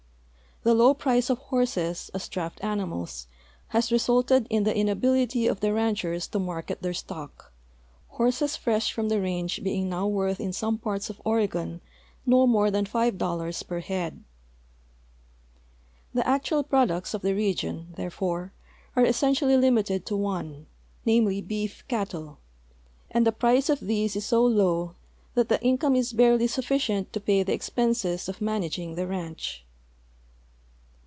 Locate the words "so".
24.27-24.45